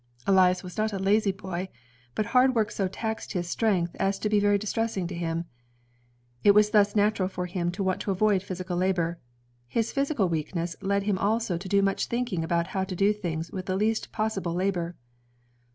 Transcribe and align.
Elias 0.25 0.63
was 0.63 0.79
not 0.79 0.91
a 0.91 0.97
lazy 0.97 1.31
boy, 1.31 1.69
but 2.15 2.25
hard 2.33 2.55
work 2.55 2.71
so 2.71 2.87
taxed 2.87 3.33
his 3.33 3.47
strength 3.47 3.95
as 3.99 4.17
to 4.17 4.29
be 4.29 4.39
very 4.39 4.57
distressing 4.57 5.05
to 5.05 5.13
him. 5.13 5.45
It 6.43 6.55
was 6.55 6.71
thus 6.71 6.95
natural 6.95 7.29
for 7.29 7.45
him 7.45 7.69
to 7.73 7.83
want 7.83 8.01
to 8.01 8.09
avoid 8.09 8.41
physical 8.41 8.75
labor. 8.77 9.19
His 9.67 9.91
physical 9.91 10.27
weakness 10.27 10.75
led 10.81 11.03
him 11.03 11.19
also 11.19 11.55
to 11.55 11.69
do 11.69 11.83
much 11.83 12.07
thinking 12.07 12.43
about 12.43 12.65
how 12.73 12.83
to 12.83 12.95
do 12.95 13.13
things 13.13 13.51
with 13.51 13.67
the 13.67 13.75
least 13.77 14.11
possible 14.11 14.55
labor. 14.55 14.95